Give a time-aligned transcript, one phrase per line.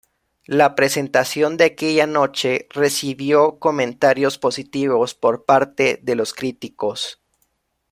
[0.47, 7.21] La presentación de aquella noche recibió comentarios positivos por parte de los críticos.